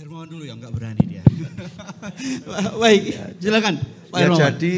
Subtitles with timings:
[0.00, 1.20] Hermawan dulu yang nggak berani dia.
[2.80, 4.40] Baik, silakan Pak Ya, Hermawan.
[4.56, 4.74] jadi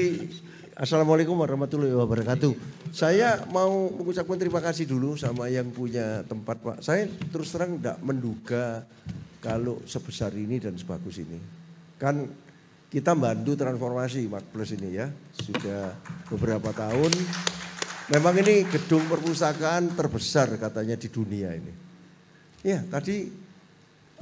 [0.74, 2.58] Assalamualaikum warahmatullahi wabarakatuh.
[2.90, 6.76] Saya mau mengucapkan terima kasih dulu sama yang punya tempat Pak.
[6.82, 8.82] Saya terus terang tidak menduga
[9.38, 11.38] kalau sebesar ini dan sebagus ini.
[12.02, 12.26] Kan
[12.90, 15.06] kita bantu transformasi Mak Plus ini ya.
[15.38, 15.94] Sudah
[16.34, 17.14] beberapa tahun.
[18.10, 21.72] Memang ini gedung perpustakaan terbesar katanya di dunia ini.
[22.66, 23.41] Ya tadi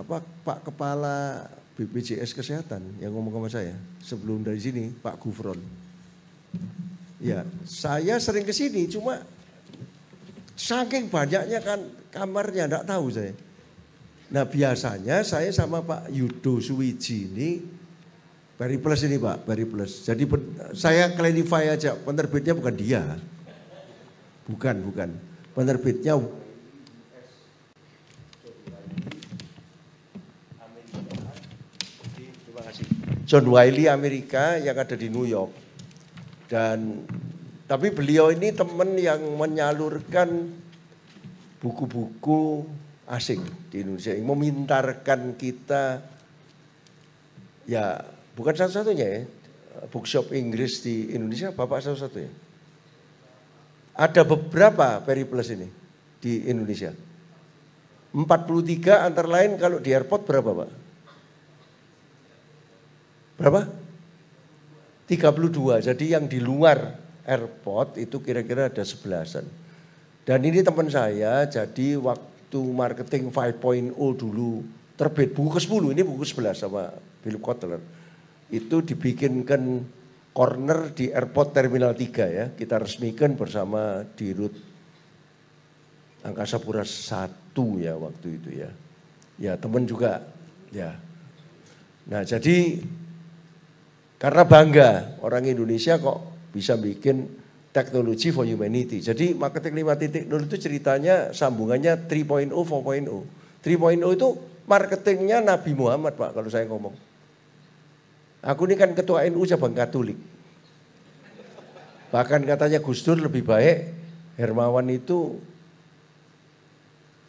[0.00, 1.44] apa Pak Kepala
[1.76, 5.60] BPJS Kesehatan yang ngomong sama saya sebelum dari sini Pak Gufron.
[7.20, 9.20] Ya, saya sering ke sini cuma
[10.56, 13.36] saking banyaknya kan kamarnya enggak tahu saya.
[14.32, 17.50] Nah biasanya saya sama Pak Yudo Suwiji ini
[18.60, 20.04] Peri Plus ini Pak, Peri Plus.
[20.04, 20.28] Jadi
[20.76, 23.16] saya clarify aja, penerbitnya bukan dia.
[24.44, 25.16] Bukan, bukan.
[25.56, 26.20] Penerbitnya
[33.30, 35.54] John Wiley Amerika yang ada di New York.
[36.50, 37.06] Dan
[37.70, 40.50] tapi beliau ini teman yang menyalurkan
[41.62, 42.66] buku-buku
[43.06, 43.38] asing
[43.70, 46.02] di Indonesia yang memintarkan kita
[47.70, 48.02] ya
[48.34, 49.22] bukan satu-satunya ya
[49.94, 52.34] bookshop Inggris di Indonesia Bapak satu-satunya.
[53.94, 55.70] Ada beberapa Periplus ini
[56.18, 56.90] di Indonesia.
[58.10, 60.79] 43 antara lain kalau di airport berapa Pak?
[63.40, 63.64] Berapa?
[65.08, 65.88] 32.
[65.88, 66.92] Jadi yang di luar
[67.24, 69.48] airport itu kira-kira ada sebelasan.
[70.28, 74.62] Dan ini teman saya jadi waktu marketing 5.0 dulu
[74.94, 76.92] terbit buku ke-10 ini buku 11 sama
[77.24, 77.80] Philip Kotler.
[78.52, 79.88] Itu dibikinkan
[80.36, 82.44] corner di airport terminal 3 ya.
[82.52, 84.52] Kita resmikan bersama Dirut
[86.20, 88.70] Angkasa Pura 1 ya waktu itu ya.
[89.40, 90.20] Ya teman juga
[90.68, 91.00] ya.
[92.04, 92.84] Nah jadi
[94.20, 96.20] karena bangga orang Indonesia kok
[96.52, 97.24] bisa bikin
[97.72, 99.00] teknologi for humanity.
[99.00, 103.64] Jadi marketing 5.0 itu ceritanya sambungannya 3.0, 4.0.
[103.64, 104.28] 3.0 itu
[104.68, 106.92] marketingnya Nabi Muhammad Pak kalau saya ngomong.
[108.44, 110.20] Aku ini kan ketua NU cabang Katolik.
[112.10, 113.88] Bahkan katanya Gus Dur lebih baik
[114.34, 115.38] Hermawan itu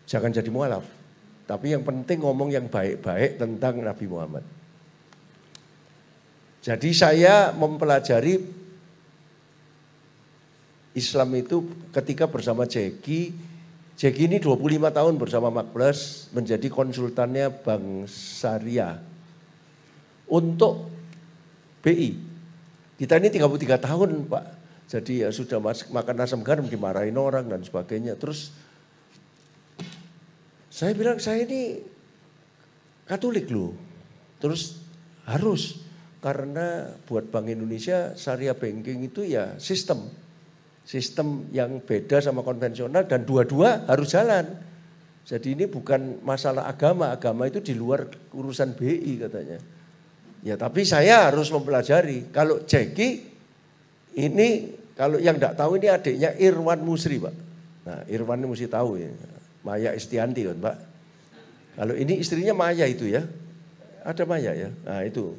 [0.10, 0.84] jangan jadi mualaf.
[1.46, 4.44] Tapi yang penting ngomong yang baik-baik tentang Nabi Muhammad.
[6.62, 8.38] Jadi saya mempelajari
[10.94, 13.34] Islam itu ketika bersama Jeki.
[13.98, 19.02] Jeki ini 25 tahun bersama Makbles menjadi konsultannya Bank Syariah
[20.30, 20.90] untuk
[21.82, 22.18] BI.
[22.98, 24.46] Kita ini 33 tahun Pak.
[24.86, 25.58] Jadi ya sudah
[25.90, 28.14] makan asam garam dimarahin orang dan sebagainya.
[28.20, 28.54] Terus
[30.70, 31.82] saya bilang saya ini
[33.06, 33.76] Katolik loh.
[34.40, 34.80] Terus
[35.28, 35.84] harus
[36.22, 40.06] karena buat Bank Indonesia syariah banking itu ya sistem.
[40.86, 44.46] Sistem yang beda sama konvensional dan dua-dua harus jalan.
[45.26, 49.58] Jadi ini bukan masalah agama, agama itu di luar urusan BI katanya.
[50.42, 52.30] Ya tapi saya harus mempelajari.
[52.30, 53.10] Kalau Jeki
[54.18, 57.36] ini kalau yang tidak tahu ini adiknya Irwan Musri Pak.
[57.86, 59.10] Nah Irwan ini mesti tahu ya.
[59.62, 60.78] Maya Istianti kan Pak.
[61.82, 63.26] Kalau ini istrinya Maya itu ya.
[64.02, 64.70] Ada Maya ya.
[64.86, 65.34] Nah itu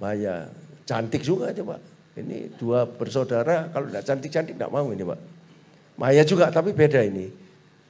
[0.00, 0.48] Maya.
[0.88, 1.80] Cantik juga aja Pak.
[2.18, 5.20] Ini dua bersaudara kalau tidak cantik-cantik tidak mau ini Pak.
[6.00, 7.28] Maya juga tapi beda ini.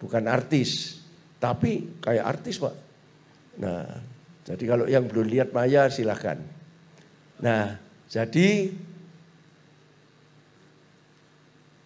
[0.03, 1.01] Bukan artis.
[1.39, 2.75] Tapi kayak artis Pak.
[3.63, 3.87] Nah
[4.45, 6.37] jadi kalau yang belum lihat Maya silahkan.
[7.41, 7.79] Nah
[8.11, 8.75] jadi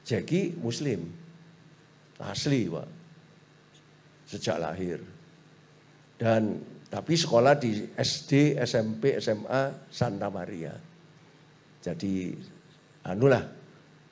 [0.08, 1.12] Jeki Muslim.
[2.18, 2.88] Asli Pak.
[4.24, 5.04] Sejak lahir.
[6.16, 6.56] Dan
[6.94, 10.70] tapi sekolah di SD, SMP, SMA Santa Maria.
[11.82, 12.30] Jadi
[13.02, 13.42] anulah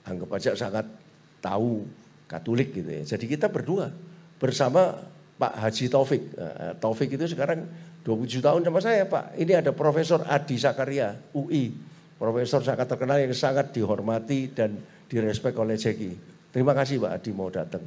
[0.03, 0.91] anggap aja sangat
[1.39, 1.87] tahu
[2.27, 3.07] Katolik gitu ya.
[3.07, 3.87] Jadi kita berdua
[4.35, 4.99] bersama
[5.39, 6.23] Pak Haji Taufik.
[6.35, 7.71] Nah, Taufik itu sekarang
[8.03, 9.39] 27 tahun sama saya Pak.
[9.39, 11.71] Ini ada Profesor Adi Sakaria UI.
[12.19, 14.75] Profesor sangat terkenal yang sangat dihormati dan
[15.07, 16.19] direspek oleh Jeki.
[16.51, 17.87] Terima kasih Pak Adi mau datang.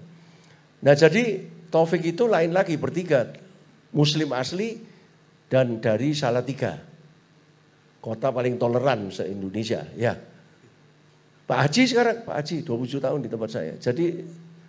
[0.87, 3.43] Nah jadi Taufik itu lain lagi bertiga.
[3.95, 4.77] Muslim asli
[5.47, 6.75] dan dari Salatiga.
[8.03, 9.87] Kota paling toleran se-Indonesia.
[9.97, 10.13] Ya.
[11.45, 13.73] Pak Haji sekarang, Pak Haji 27 tahun di tempat saya.
[13.81, 14.05] Jadi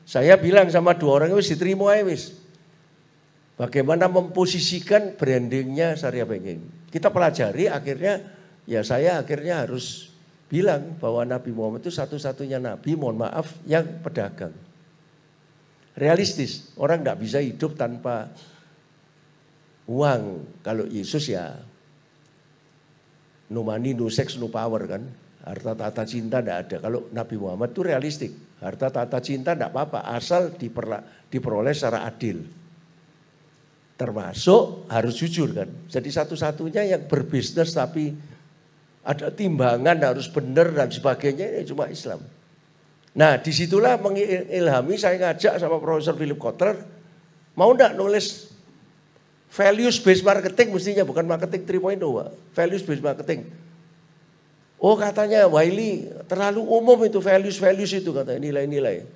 [0.06, 2.32] saya bilang sama dua orang wis diterima aja wis.
[3.56, 6.88] Bagaimana memposisikan brandingnya Syariah Banking.
[6.92, 8.20] Kita pelajari akhirnya
[8.68, 10.12] ya saya akhirnya harus
[10.46, 14.54] bilang bahwa Nabi Muhammad itu satu-satunya Nabi, mohon maaf, yang pedagang.
[15.96, 18.30] Realistis, orang tidak bisa hidup tanpa
[19.86, 20.22] uang.
[20.62, 21.54] Kalau Yesus ya
[23.50, 25.02] no money, no sex, no power kan.
[25.46, 26.76] Harta tata cinta tidak ada.
[26.90, 28.32] Kalau Nabi Muhammad itu realistik.
[28.58, 32.42] Harta tata cinta tidak apa-apa asal diperla, diperoleh secara adil.
[33.96, 35.70] Termasuk harus jujur kan.
[35.86, 38.10] Jadi satu-satunya yang berbisnis tapi
[39.06, 42.18] ada timbangan harus benar dan sebagainya ini cuma Islam.
[43.16, 46.74] Nah di situlah mengilhami saya ngajak sama Profesor Philip Kotler
[47.54, 48.55] mau ndak nulis
[49.50, 52.28] values based marketing mestinya bukan marketing 3.0 Pak.
[52.54, 53.40] Values based marketing.
[54.76, 59.08] Oh katanya Wiley terlalu umum itu values-values itu kata nilai-nilai.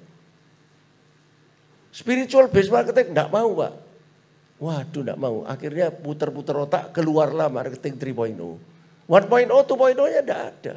[1.92, 3.72] Spiritual based marketing enggak mau Pak.
[4.56, 5.36] Waduh enggak mau.
[5.44, 8.56] Akhirnya putar-putar otak keluarlah marketing 3.0.
[9.10, 10.74] 1.0, 2.0-nya enggak ada.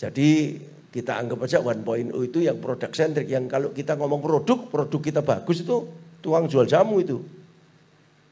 [0.00, 0.56] Jadi
[0.90, 3.30] kita anggap aja 1.0 itu yang produk centric.
[3.30, 5.86] Yang kalau kita ngomong produk, produk kita bagus itu
[6.18, 7.22] tuang jual jamu itu.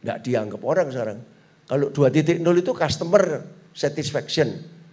[0.03, 1.19] Nggak dianggap orang sekarang.
[1.71, 3.25] Kalau 2.0 itu customer
[3.71, 4.49] satisfaction.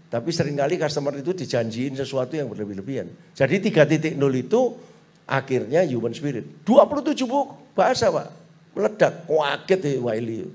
[0.06, 3.10] Tapi sering kali customer itu dijanjiin sesuatu yang berlebih-lebihan.
[3.34, 4.62] Jadi 3.0 itu
[5.26, 6.46] akhirnya human spirit.
[6.62, 8.28] 27 buku bahasa Pak.
[8.78, 9.26] Meledak.
[9.26, 10.46] Kaget ya Wiley.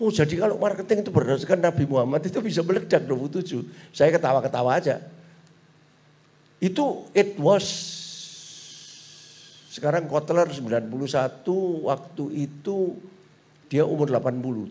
[0.00, 3.94] Oh jadi kalau marketing itu berdasarkan Nabi Muhammad itu bisa meledak 27.
[3.94, 4.98] Saya ketawa-ketawa aja.
[6.60, 7.64] Itu it was
[9.70, 10.92] sekarang Kotler 91
[11.86, 13.00] waktu itu
[13.70, 14.68] dia umur 80.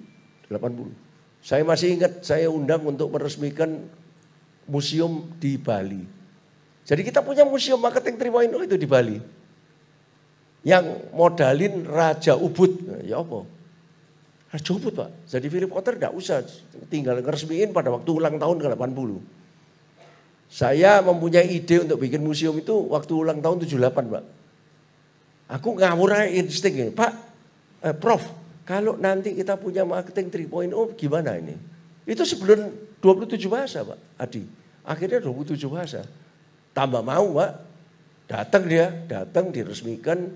[0.52, 0.92] 80.
[1.40, 3.88] Saya masih ingat saya undang untuk meresmikan
[4.68, 6.04] museum di Bali.
[6.84, 9.18] Jadi kita punya museum marketing 3.0 itu di Bali.
[10.68, 13.02] Yang modalin Raja Ubud.
[13.08, 13.48] Ya apa?
[14.52, 15.10] Raja Ubud Pak.
[15.32, 16.44] Jadi Philip Kotler tidak usah
[16.92, 19.39] tinggal ngeresmiin pada waktu ulang tahun ke-80.
[20.50, 24.24] Saya mempunyai ide untuk bikin museum itu waktu ulang tahun 78 Pak.
[25.54, 26.90] Aku ngawur aja insting.
[26.90, 27.12] Pak,
[27.86, 28.26] eh, Prof,
[28.66, 31.54] kalau nanti kita punya marketing 3.0 gimana ini?
[32.10, 32.66] Itu sebelum
[32.98, 34.42] 27 bahasa Pak Adi.
[34.90, 36.02] Akhirnya 27 bahasa.
[36.74, 37.52] Tambah mau Pak.
[38.26, 40.34] Datang dia, datang diresmikan.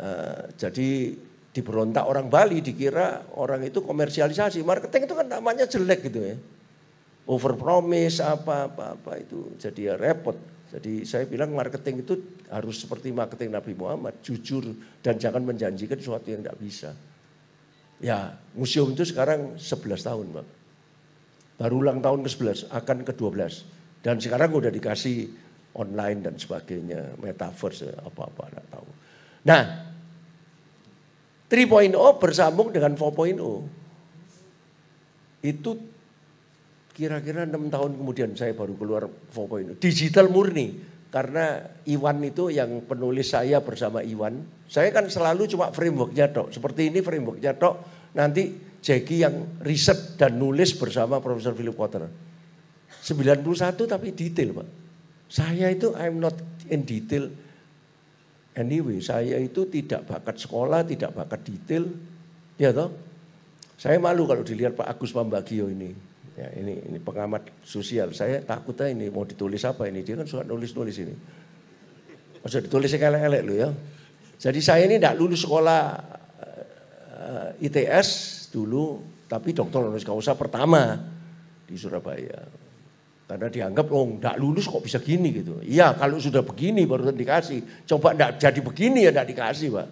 [0.00, 1.12] Uh, jadi
[1.52, 4.64] diberontak orang Bali dikira orang itu komersialisasi.
[4.64, 6.36] Marketing itu kan namanya jelek gitu ya
[7.30, 10.34] over promise apa apa apa itu jadi ya repot.
[10.70, 12.14] Jadi saya bilang marketing itu
[12.46, 14.70] harus seperti marketing Nabi Muhammad, jujur
[15.02, 16.94] dan jangan menjanjikan sesuatu yang tidak bisa.
[17.98, 20.46] Ya, museum itu sekarang 11 tahun, Pak.
[21.58, 23.66] Baru ulang tahun ke-11, akan ke-12.
[24.00, 25.28] Dan sekarang udah dikasih
[25.76, 28.88] online dan sebagainya, metaverse apa-apa, enggak tahu.
[29.44, 29.62] Nah,
[31.50, 33.42] 3.0 bersambung dengan 4.0.
[35.42, 35.70] Itu
[37.00, 39.80] Kira-kira enam tahun kemudian saya baru keluar 4.0.
[39.80, 40.76] Digital murni.
[41.08, 44.44] Karena Iwan itu yang penulis saya bersama Iwan.
[44.68, 46.52] Saya kan selalu cuma frameworknya tok.
[46.52, 47.80] Seperti ini frameworknya tok.
[48.12, 48.52] Nanti
[48.84, 52.04] Jackie yang riset dan nulis bersama Profesor Philip Potter.
[52.04, 53.48] 91
[53.88, 54.68] tapi detail Pak.
[55.24, 56.36] Saya itu I'm not
[56.68, 57.32] in detail
[58.52, 59.00] anyway.
[59.00, 61.88] Saya itu tidak bakat sekolah, tidak bakat detail.
[62.60, 62.92] Ya toh.
[63.80, 66.09] Saya malu kalau dilihat Pak Agus Pambagio ini.
[66.40, 68.16] Ya, ini ini pengamat sosial.
[68.16, 70.00] Saya takutnya ini mau ditulis apa ini?
[70.00, 71.12] Dia kan suka nulis-nulis ini.
[72.40, 73.68] Maksud ditulis elek-elek lo ya.
[74.40, 75.82] Jadi saya ini tidak lulus sekolah
[77.60, 78.08] eh, ITS
[78.56, 80.96] dulu, tapi dokter honoris causa pertama
[81.68, 82.40] di Surabaya.
[83.28, 85.60] Karena dianggap, oh tidak lulus kok bisa gini gitu.
[85.60, 87.84] Iya kalau sudah begini baru dikasih.
[87.84, 89.88] Coba tidak jadi begini ya tidak dikasih Pak.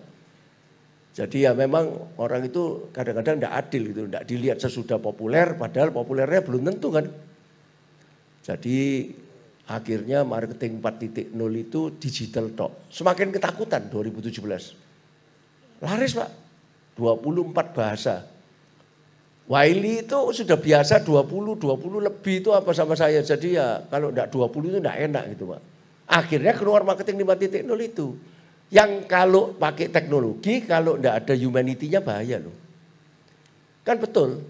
[1.18, 6.46] Jadi ya memang orang itu kadang-kadang tidak adil gitu, tidak dilihat sesudah populer, padahal populernya
[6.46, 7.10] belum tentu kan.
[8.46, 9.10] Jadi
[9.66, 12.87] akhirnya marketing 4.0 itu digital tok.
[12.94, 15.82] Semakin ketakutan 2017.
[15.82, 16.30] Laris pak,
[16.94, 18.22] 24 bahasa.
[19.50, 23.18] Wiley itu sudah biasa 20, 20 lebih itu apa sama saya.
[23.26, 25.60] Jadi ya kalau tidak 20 itu tidak enak gitu pak.
[26.06, 28.38] Akhirnya keluar marketing 5.0 itu.
[28.68, 32.56] Yang kalau pakai teknologi, kalau tidak ada humanity-nya bahaya loh.
[33.80, 34.44] Kan betul.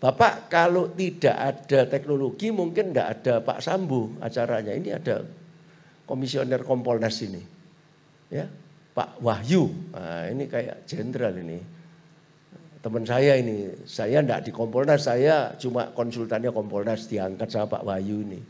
[0.00, 4.72] Bapak kalau tidak ada teknologi mungkin tidak ada Pak Sambu acaranya.
[4.72, 5.24] Ini ada
[6.08, 7.40] komisioner Kompolnas ini.
[8.32, 8.48] Ya,
[8.96, 9.68] Pak Wahyu.
[9.92, 11.60] Nah, ini kayak jenderal ini.
[12.84, 18.24] Teman saya ini, saya tidak di Kompolnas, saya cuma konsultannya Kompolnas diangkat sama Pak Wahyu
[18.28, 18.40] ini.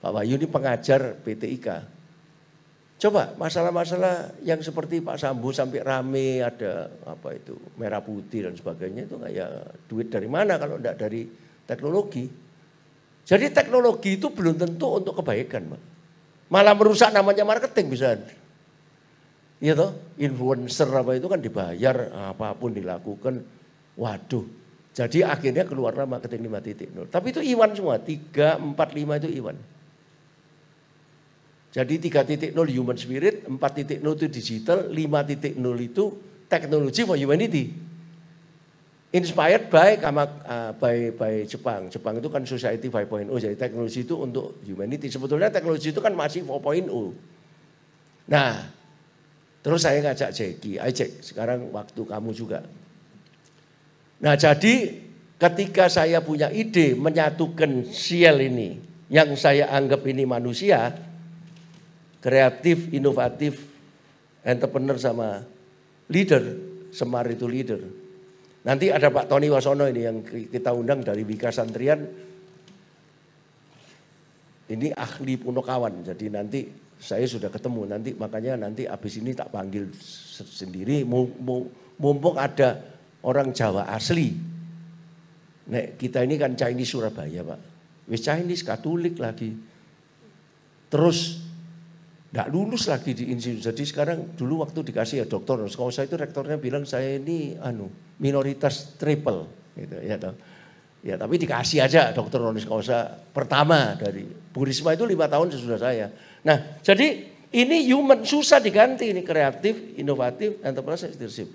[0.00, 1.68] Pak Wahyu ini pengajar PTIK.
[2.98, 9.06] Coba masalah-masalah yang seperti Pak Sambu sampai rame ada apa itu merah putih dan sebagainya
[9.06, 9.50] itu kayak
[9.86, 11.22] duit dari mana kalau tidak dari
[11.62, 12.26] teknologi.
[13.22, 15.82] Jadi teknologi itu belum tentu untuk kebaikan, Pak.
[16.50, 18.18] Malah merusak namanya marketing bisa.
[19.62, 21.96] Iya toh, influencer apa itu kan dibayar,
[22.34, 23.46] apa pun dilakukan.
[23.94, 24.46] Waduh,
[24.90, 27.14] jadi akhirnya keluar marketing 5.0.
[27.14, 29.54] Tapi itu Iwan semua, 3, 4, 5 itu Iwan.
[31.68, 36.04] Jadi 3.0 human spirit, 4.0 itu digital, 5.0 itu
[36.48, 37.76] teknologi for humanity.
[39.08, 41.88] Inspired by uh, by by Jepang.
[41.88, 45.08] Jepang itu kan society 5.0, jadi teknologi itu untuk humanity.
[45.08, 46.88] Sebetulnya teknologi itu kan masih 4.0.
[48.28, 48.78] Nah,
[49.58, 52.62] Terus saya ngajak Jeki, ayo Cek, sekarang waktu kamu juga.
[54.22, 54.96] Nah jadi
[55.36, 58.78] ketika saya punya ide menyatukan siel ini,
[59.10, 60.94] yang saya anggap ini manusia,
[62.18, 63.62] kreatif, inovatif,
[64.42, 65.42] entrepreneur sama
[66.10, 66.42] leader,
[66.88, 67.84] Semar itu leader.
[68.64, 72.00] Nanti ada Pak Tony Wasono ini yang kita undang dari Wika Santrian.
[74.68, 79.88] Ini ahli punokawan, jadi nanti saya sudah ketemu nanti makanya nanti habis ini tak panggil
[80.44, 82.76] sendiri mumpung ada
[83.24, 84.34] orang Jawa asli.
[85.72, 87.60] Nek kita ini kan Chinese Surabaya pak,
[88.12, 89.56] wis Chinese Katolik lagi.
[90.92, 91.47] Terus
[92.28, 93.72] tidak lulus lagi di institut.
[93.72, 97.88] Jadi sekarang dulu waktu dikasih ya dokter, kalau saya itu rektornya bilang saya ini anu
[98.20, 100.36] minoritas triple gitu ya toh.
[101.00, 105.78] Ya tapi dikasih aja dokter honoris causa pertama dari Bu Risma itu lima tahun sesudah
[105.78, 106.10] saya.
[106.42, 107.22] Nah, jadi
[107.54, 111.48] ini human susah diganti ini kreatif, inovatif, entrepreneurship, leadership.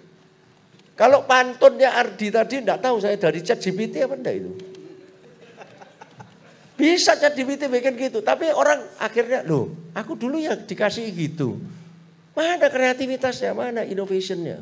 [0.98, 4.52] Kalau pantunnya Ardi tadi enggak tahu saya dari chat GPT apa enggak itu.
[6.84, 11.56] Bisa chat GPT bikin gitu, tapi orang akhirnya loh, aku dulu ya dikasih gitu.
[12.36, 14.60] Mana kreativitasnya, mana innovationnya,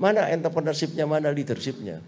[0.00, 2.00] mana entrepreneurshipnya, mana leadershipnya.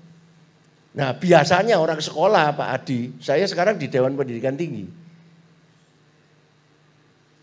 [0.97, 4.89] Nah biasanya orang sekolah Pak Adi, saya sekarang di Dewan Pendidikan Tinggi.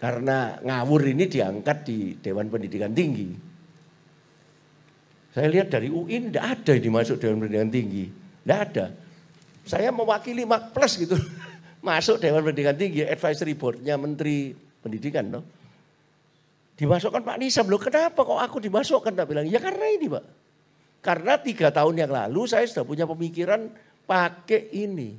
[0.02, 3.30] Karena ngawur ini diangkat di Dewan Pendidikan Tinggi.
[5.38, 8.10] Saya lihat dari UI tidak ada yang dimasuk Dewan Pendidikan Tinggi.
[8.10, 8.86] Tidak ada.
[9.70, 11.14] Saya mewakili Mak Plus gitu.
[11.80, 15.32] Masuk Dewan Pendidikan Tinggi, advisory boardnya Menteri Pendidikan.
[15.32, 15.42] No?
[16.76, 19.16] Dimasukkan Pak Nisam, loh kenapa kok aku dimasukkan?
[19.16, 20.26] Tak bilang, ya karena ini Pak.
[21.00, 23.72] Karena tiga tahun yang lalu saya sudah punya pemikiran
[24.04, 25.16] pakai ini.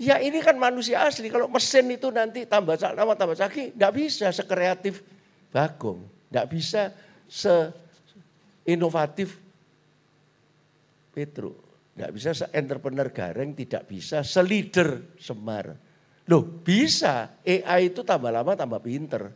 [0.00, 1.28] Ya ini kan manusia asli.
[1.28, 5.04] Kalau mesin itu nanti tambah nama tambah caki, nggak bisa sekreatif
[5.50, 6.94] Bagong, nggak bisa
[7.26, 9.34] se-inovatif
[11.10, 11.58] Petro,
[11.96, 15.74] nggak bisa se-entrepreneur Gareng, tidak bisa se-leader Semar.
[16.30, 19.30] Loh bisa, AI itu tambah lama tambah pinter.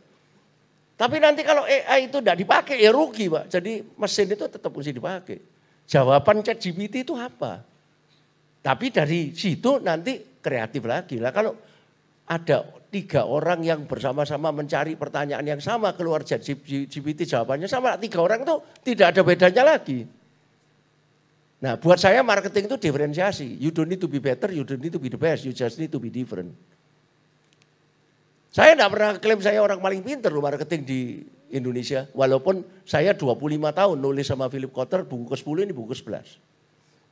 [0.95, 3.51] Tapi nanti kalau AI itu tidak dipakai ya rugi Pak.
[3.51, 5.37] Jadi mesin itu tetap mesti dipakai.
[5.85, 7.59] Jawaban chat GPT itu apa?
[8.63, 11.19] Tapi dari situ nanti kreatif lagi.
[11.19, 11.51] Lah kalau
[12.25, 18.47] ada tiga orang yang bersama-sama mencari pertanyaan yang sama keluar GPT jawabannya sama tiga orang
[18.47, 18.55] itu
[18.87, 20.07] tidak ada bedanya lagi.
[21.63, 23.47] Nah buat saya marketing itu diferensiasi.
[23.59, 25.79] You don't need to be better, you don't need to be the best, you just
[25.79, 26.51] need to be different.
[28.55, 30.99] Saya tidak pernah klaim saya orang paling pinter loh marketing di
[31.51, 32.07] Indonesia.
[32.15, 36.39] Walaupun saya 25 tahun nulis sama Philip Kotler buku ke-10 ini buku ke-11.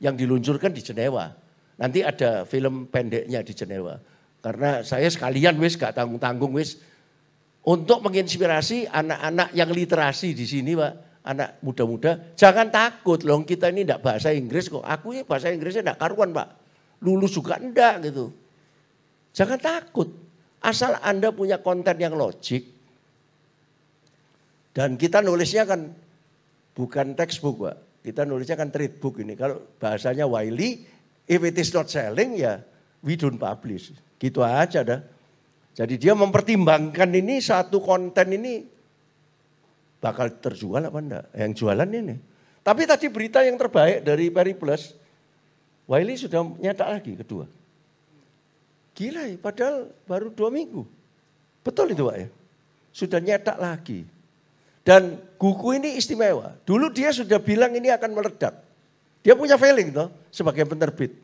[0.00, 1.36] Yang diluncurkan di Jenewa.
[1.76, 4.00] Nanti ada film pendeknya di Jenewa.
[4.40, 6.80] Karena saya sekalian wis gak tanggung-tanggung wis
[7.64, 13.88] untuk menginspirasi anak-anak yang literasi di sini Pak, anak muda-muda, jangan takut loh kita ini
[13.88, 14.84] enggak bahasa Inggris kok.
[14.84, 16.48] Aku ya bahasa Inggrisnya enggak karuan Pak.
[17.00, 18.30] Lulus juga enggak gitu.
[19.32, 20.12] Jangan takut.
[20.60, 22.70] Asal Anda punya konten yang logik.
[24.74, 25.90] Dan kita nulisnya kan
[26.76, 27.76] bukan textbook Pak.
[28.04, 29.32] Kita nulisnya kan trade book ini.
[29.32, 32.60] Kalau bahasanya Wiley, If it is not selling ya
[33.00, 33.96] we don't publish.
[34.20, 35.00] Gitu aja dah.
[35.74, 38.62] Jadi dia mempertimbangkan ini satu konten ini
[40.04, 41.24] bakal terjual apa enggak.
[41.32, 42.16] Yang jualan ini.
[42.60, 44.92] Tapi tadi berita yang terbaik dari Periplus,
[45.88, 47.48] Wiley sudah nyetak lagi kedua.
[48.92, 50.84] Gila ya, padahal baru dua minggu.
[51.64, 52.28] Betul itu Pak ya?
[52.92, 54.04] Sudah nyetak lagi.
[54.84, 56.52] Dan buku ini istimewa.
[56.68, 58.60] Dulu dia sudah bilang ini akan meledak.
[59.24, 61.16] Dia punya feeling toh sebagai penerbit.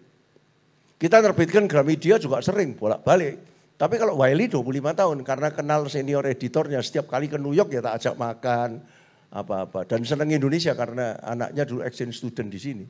[0.96, 3.36] Kita terbitkan Gramedia juga sering bolak-balik.
[3.80, 7.80] Tapi kalau Wiley 25 tahun karena kenal senior editornya setiap kali ke New York ya
[7.80, 8.84] tak ajak makan
[9.32, 12.84] apa-apa dan senang Indonesia karena anaknya dulu exchange student di sini.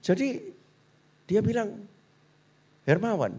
[0.00, 0.40] Jadi
[1.28, 1.84] dia bilang,
[2.88, 3.36] Hermawan,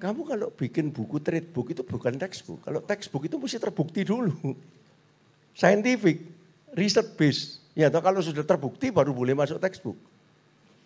[0.00, 2.64] kamu kalau bikin buku trade book itu bukan textbook.
[2.64, 4.32] Kalau textbook itu mesti terbukti dulu.
[5.60, 6.24] Scientific,
[6.72, 7.44] research based.
[7.76, 9.98] Ya, atau kalau sudah terbukti baru boleh masuk textbook.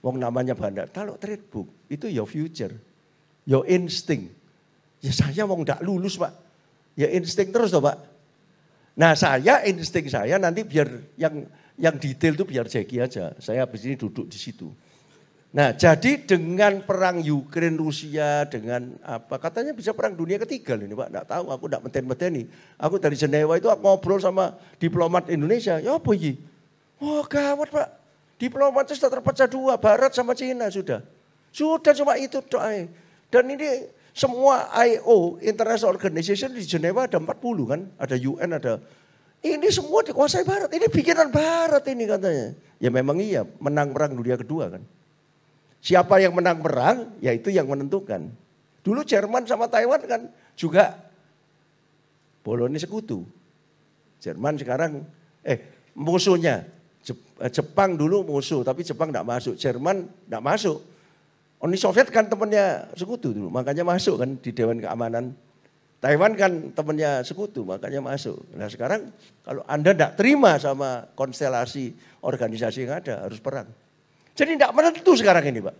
[0.02, 0.90] Wong namanya bandar.
[0.90, 2.73] Kalau trade book itu your future,
[3.48, 4.36] your instinct.
[5.00, 6.36] Ya saya mau nggak lulus pak.
[6.92, 7.96] Ya insting terus toh pak.
[9.00, 11.48] Nah saya insting saya nanti biar yang
[11.80, 13.32] yang detail itu biar Jackie aja.
[13.40, 14.68] Saya habis ini duduk di situ.
[15.48, 21.08] Nah, jadi dengan perang Ukraina Rusia dengan apa katanya bisa perang dunia ketiga ini Pak.
[21.08, 22.46] Enggak tahu, aku enggak meten-meten nih.
[22.76, 25.80] Aku dari Jenewa itu aku ngobrol sama diplomat Indonesia.
[25.80, 26.36] Ya apa ini?
[27.00, 27.88] Oh, gawat Pak.
[28.36, 31.00] Diplomat itu sudah terpecah dua, Barat sama Cina sudah.
[31.48, 32.84] Sudah cuma itu doa.
[33.28, 37.28] Dan ini semua IO, International Organization di Jenewa ada 40
[37.68, 37.80] kan.
[38.00, 38.80] Ada UN, ada
[39.38, 40.70] ini semua dikuasai Barat.
[40.75, 42.58] Ini bikinan Barat ini katanya.
[42.82, 44.82] Ya memang iya, menang perang dunia kedua kan.
[45.78, 48.35] Siapa yang menang perang, ya itu yang menentukan.
[48.82, 50.26] Dulu Jerman sama Taiwan kan
[50.58, 50.99] juga
[52.42, 53.23] Boloni sekutu.
[54.18, 55.06] Jerman sekarang,
[55.47, 55.58] eh
[55.94, 56.66] musuhnya.
[57.38, 59.54] Eh, Jepang dulu musuh, tapi Jepang tidak masuk.
[59.54, 60.78] Jerman tidak masuk.
[61.58, 65.34] Uni Soviet kan temannya sekutu dulu, makanya masuk kan di Dewan Keamanan.
[65.98, 68.38] Taiwan kan temannya sekutu, makanya masuk.
[68.54, 69.10] Nah sekarang
[69.42, 73.66] kalau Anda tidak terima sama konstelasi organisasi yang ada, harus perang.
[74.38, 75.76] Jadi tidak menentu sekarang ini Pak.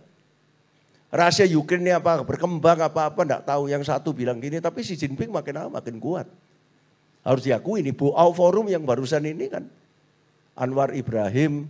[1.09, 3.71] Rahasia Ukraina apa, berkembang apa-apa, tidak tahu.
[3.71, 6.29] Yang satu bilang gini, tapi si Jinping makin lama makin kuat.
[7.25, 9.65] Harus diakui ini, Boao Forum yang barusan ini kan.
[10.53, 11.65] Anwar Ibrahim,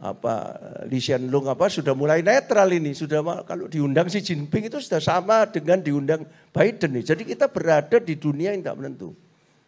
[0.00, 0.56] apa
[0.88, 5.44] Li Hsien-lung apa sudah mulai netral ini sudah kalau diundang si Jinping itu sudah sama
[5.44, 7.04] dengan diundang Biden nih.
[7.12, 9.12] Jadi kita berada di dunia yang tak menentu.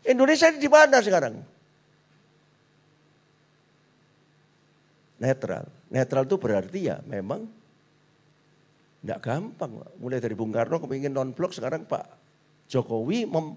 [0.03, 1.37] Indonesia ini di mana sekarang?
[5.21, 5.65] Netral.
[5.93, 7.45] Netral itu berarti ya memang
[9.05, 9.71] tidak gampang.
[10.01, 12.09] Mulai dari Bung Karno kepingin non-blok sekarang Pak
[12.73, 13.53] Jokowi mem,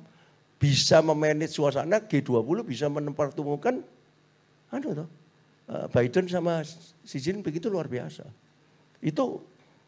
[0.59, 3.79] bisa memanage suasana G20 bisa menempertemukan
[4.75, 5.24] anu Eh,
[5.65, 6.61] Biden sama
[7.05, 8.25] Xi Jinping itu luar biasa.
[9.01, 9.41] Itu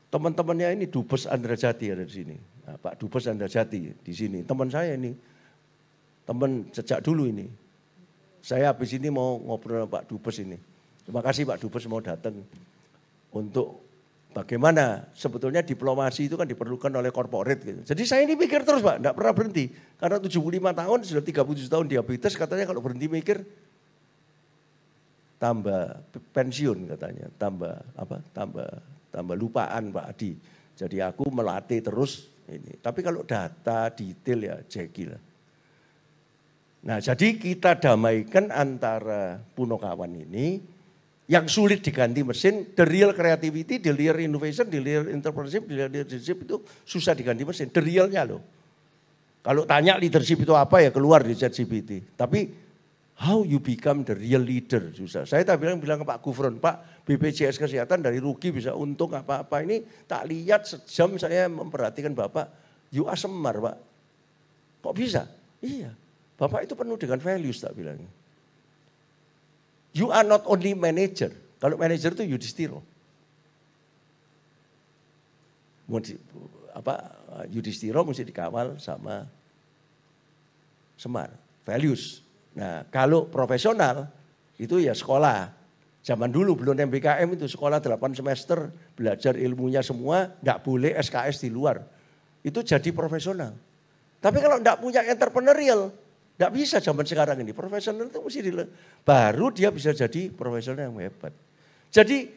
[0.09, 2.35] teman-temannya ini Dubes Andra Jati ada di sini.
[2.65, 4.41] Nah, Pak Dubes Andra Jati di sini.
[4.41, 5.13] Teman saya ini,
[6.25, 7.45] teman sejak dulu ini.
[8.41, 10.57] Saya habis ini mau ngobrol sama Pak Dubes ini.
[11.05, 12.35] Terima kasih Pak Dubes mau datang
[13.31, 13.85] untuk
[14.33, 17.81] bagaimana sebetulnya diplomasi itu kan diperlukan oleh korporat gitu.
[17.85, 19.65] Jadi saya ini mikir terus Pak, enggak pernah berhenti.
[19.97, 23.41] Karena 75 tahun, sudah 37 tahun diabetes, katanya kalau berhenti mikir
[25.37, 26.01] tambah
[26.33, 28.17] pensiun katanya, tambah apa?
[28.33, 28.69] Tambah
[29.13, 30.31] tambah lupaan Pak Adi.
[30.77, 32.77] Jadi aku melatih terus ini.
[32.77, 35.21] Tapi kalau data detail ya Jeki lah.
[36.85, 40.61] Nah jadi kita damaikan antara Punokawan ini
[41.27, 45.91] yang sulit diganti mesin, the real creativity, the real innovation, the real entrepreneurship, the real
[45.91, 46.55] leadership itu
[46.87, 48.39] susah diganti mesin, the realnya loh.
[49.43, 52.15] Kalau tanya leadership itu apa ya keluar di ChatGPT.
[52.15, 52.66] Tapi
[53.17, 55.25] How you become the real leader susah.
[55.25, 59.65] Saya tak bilang bilang ke Pak Gufron, Pak BPJS Kesehatan dari rugi bisa untung apa-apa
[59.65, 62.45] ini tak lihat sejam saya memperhatikan Bapak,
[62.93, 63.77] you are semar Pak.
[64.85, 65.25] Kok bisa?
[65.65, 65.97] Iya,
[66.37, 67.97] Bapak itu penuh dengan values tak bilang.
[69.97, 71.33] You are not only manager.
[71.57, 72.85] Kalau manager itu Yudhistiro.
[76.77, 77.17] Apa
[77.49, 79.25] Yudhistiro mesti dikawal sama
[80.97, 81.29] Semar,
[81.61, 82.26] values.
[82.57, 84.09] Nah kalau profesional
[84.57, 85.53] itu ya sekolah.
[86.01, 91.49] Zaman dulu belum MBKM itu sekolah 8 semester, belajar ilmunya semua, nggak boleh SKS di
[91.51, 91.83] luar.
[92.39, 93.51] Itu jadi profesional.
[94.23, 95.91] Tapi kalau nggak punya entrepreneurial,
[96.39, 97.51] nggak bisa zaman sekarang ini.
[97.51, 98.51] Profesional itu mesti di,
[99.03, 101.35] baru dia bisa jadi profesional yang hebat.
[101.91, 102.31] Jadi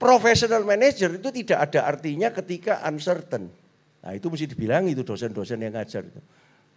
[0.00, 3.52] professional manager itu tidak ada artinya ketika uncertain.
[4.00, 6.20] Nah itu mesti dibilang itu dosen-dosen yang ngajar itu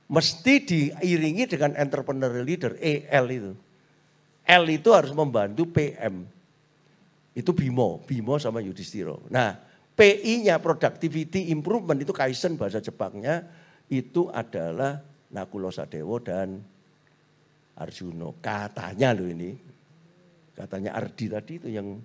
[0.05, 3.53] mesti diiringi dengan entrepreneur leader, EL itu.
[4.45, 6.25] L itu harus membantu PM.
[7.33, 9.25] Itu Bimo, Bimo sama Yudhistiro.
[9.33, 9.57] Nah,
[9.97, 13.43] PI-nya productivity improvement itu Kaizen bahasa Jepangnya
[13.89, 15.01] itu adalah
[15.33, 16.61] Nakulo Sadewo dan
[17.75, 18.37] Arjuno.
[18.39, 19.51] Katanya loh ini.
[20.55, 21.99] Katanya Ardi tadi itu yang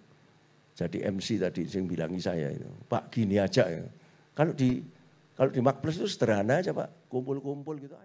[0.75, 2.67] jadi MC tadi yang bilangi saya itu.
[2.91, 3.87] Pak gini aja ya.
[4.35, 4.83] Kalau di
[5.41, 7.97] kalau di Makples itu sederhana aja Pak, kumpul-kumpul gitu.